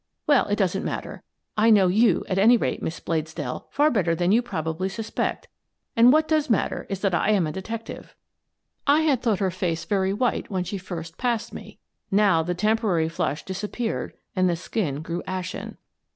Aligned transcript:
Well, 0.25 0.47
it 0.47 0.55
doesn't 0.55 0.83
matter. 0.83 1.21
I 1.55 1.69
know 1.69 1.87
you, 1.87 2.25
at 2.27 2.39
any 2.39 2.57
rate, 2.57 2.81
Miss 2.81 2.99
Bladesdell, 2.99 3.65
far 3.69 3.91
better 3.91 4.15
than 4.15 4.31
you 4.31 4.41
probably 4.41 4.89
sus 4.89 5.11
pect, 5.11 5.47
and 5.95 6.11
what 6.11 6.27
does 6.27 6.49
matter 6.49 6.87
is 6.89 7.01
that 7.01 7.13
I 7.13 7.29
am 7.29 7.45
a 7.45 7.51
detec 7.53 7.85
tive." 7.85 8.15
I 8.87 9.01
had 9.01 9.21
thought 9.21 9.37
her 9.37 9.51
face 9.51 9.85
very 9.85 10.11
white 10.11 10.49
when 10.49 10.63
she 10.63 10.79
first 10.79 11.19
passed 11.19 11.53
me; 11.53 11.77
now 12.09 12.41
the 12.41 12.55
temporary 12.55 13.09
flush 13.09 13.45
disappeared 13.45 14.13
and 14.35 14.49
the 14.49 14.55
skin 14.55 15.03
grew 15.03 15.21
ashen. 15.27 15.77